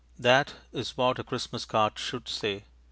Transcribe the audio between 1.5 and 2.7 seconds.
card should say.